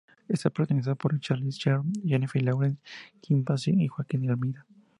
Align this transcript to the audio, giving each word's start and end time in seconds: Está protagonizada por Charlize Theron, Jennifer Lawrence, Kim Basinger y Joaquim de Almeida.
Está 0.27 0.49
protagonizada 0.49 0.95
por 0.95 1.19
Charlize 1.19 1.59
Theron, 1.63 1.93
Jennifer 2.03 2.41
Lawrence, 2.41 2.81
Kim 3.21 3.43
Basinger 3.43 3.83
y 3.85 3.87
Joaquim 3.87 4.23
de 4.23 4.29
Almeida. 4.31 4.65